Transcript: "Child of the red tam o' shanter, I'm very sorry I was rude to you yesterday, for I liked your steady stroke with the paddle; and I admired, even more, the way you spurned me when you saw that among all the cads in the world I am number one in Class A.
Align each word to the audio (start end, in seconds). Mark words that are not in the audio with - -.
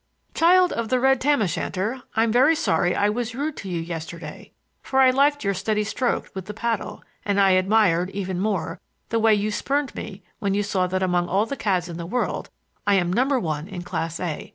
"Child 0.33 0.73
of 0.73 0.89
the 0.89 0.99
red 0.99 1.21
tam 1.21 1.43
o' 1.43 1.45
shanter, 1.45 2.01
I'm 2.15 2.31
very 2.31 2.55
sorry 2.55 2.95
I 2.95 3.07
was 3.09 3.35
rude 3.35 3.55
to 3.57 3.69
you 3.69 3.79
yesterday, 3.79 4.51
for 4.81 4.99
I 4.99 5.11
liked 5.11 5.43
your 5.43 5.53
steady 5.53 5.83
stroke 5.83 6.31
with 6.33 6.45
the 6.47 6.55
paddle; 6.55 7.03
and 7.23 7.39
I 7.39 7.51
admired, 7.51 8.09
even 8.09 8.39
more, 8.39 8.81
the 9.09 9.19
way 9.19 9.35
you 9.35 9.51
spurned 9.51 9.93
me 9.93 10.23
when 10.39 10.55
you 10.55 10.63
saw 10.63 10.87
that 10.87 11.03
among 11.03 11.29
all 11.29 11.45
the 11.45 11.55
cads 11.55 11.87
in 11.87 11.97
the 11.97 12.07
world 12.07 12.49
I 12.87 12.95
am 12.95 13.13
number 13.13 13.39
one 13.39 13.67
in 13.67 13.83
Class 13.83 14.19
A. 14.19 14.49